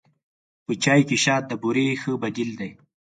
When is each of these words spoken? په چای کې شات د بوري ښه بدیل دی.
په 0.65 0.71
چای 0.83 1.01
کې 1.07 1.17
شات 1.25 1.43
د 1.47 1.51
بوري 1.61 1.85
ښه 2.01 2.11
بدیل 2.23 2.49
دی. 2.59 2.71